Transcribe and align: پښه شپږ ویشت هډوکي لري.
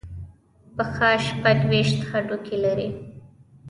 پښه 0.75 1.09
شپږ 1.25 1.57
ویشت 1.69 1.97
هډوکي 2.09 2.57
لري. 2.63 2.89